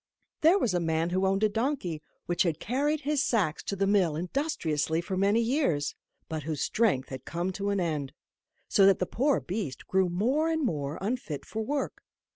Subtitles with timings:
[0.41, 3.85] There was a man who owned a donkey, which had carried his sacks to the
[3.85, 5.93] mill industriously for many years,
[6.27, 8.11] but whose strength had come to an end,
[8.67, 12.01] so that the poor beast grew more and more unfit for work.